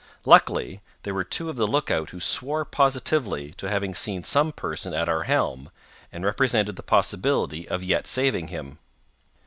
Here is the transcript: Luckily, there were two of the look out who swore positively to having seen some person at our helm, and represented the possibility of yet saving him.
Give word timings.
Luckily, 0.25 0.81
there 1.03 1.13
were 1.13 1.23
two 1.23 1.47
of 1.47 1.57
the 1.57 1.67
look 1.67 1.91
out 1.91 2.09
who 2.09 2.19
swore 2.19 2.65
positively 2.65 3.51
to 3.51 3.69
having 3.69 3.93
seen 3.93 4.23
some 4.23 4.51
person 4.51 4.95
at 4.95 5.07
our 5.07 5.25
helm, 5.25 5.69
and 6.11 6.25
represented 6.25 6.75
the 6.75 6.81
possibility 6.81 7.69
of 7.69 7.83
yet 7.83 8.07
saving 8.07 8.47
him. 8.47 8.79